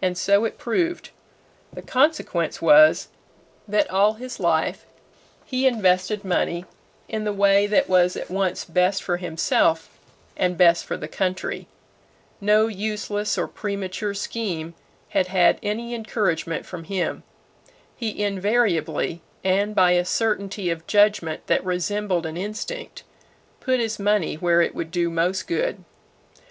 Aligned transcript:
And 0.00 0.16
so 0.16 0.46
it 0.46 0.56
proved. 0.56 1.10
The 1.74 1.82
consequence 1.82 2.62
was, 2.62 3.08
that 3.68 3.90
all 3.90 4.14
his 4.14 4.40
life 4.40 4.86
he 5.44 5.66
invested 5.66 6.24
money 6.24 6.64
in 7.06 7.24
the 7.24 7.34
way 7.34 7.66
that 7.66 7.86
was 7.86 8.16
at 8.16 8.30
once 8.30 8.64
best 8.64 9.02
for 9.02 9.18
himself 9.18 9.90
and 10.38 10.56
best 10.56 10.86
for 10.86 10.96
the 10.96 11.06
country. 11.06 11.68
No 12.40 12.66
useless 12.66 13.36
or 13.36 13.46
premature 13.46 14.14
scheme 14.14 14.72
had 15.10 15.26
had 15.26 15.58
any 15.62 15.94
encouragement 15.94 16.64
from 16.64 16.84
him. 16.84 17.22
He 17.94 18.24
invariably, 18.24 19.20
and 19.44 19.74
by 19.74 19.90
a 19.90 20.06
certainty 20.06 20.70
of 20.70 20.86
judgment 20.86 21.46
that 21.48 21.62
resembled 21.62 22.24
an 22.24 22.38
instinct, 22.38 23.02
"put 23.60 23.80
his 23.80 23.98
money 23.98 24.36
where 24.36 24.62
it 24.62 24.74
would 24.74 24.90
do 24.90 25.10
most 25.10 25.46
good." 25.46 25.84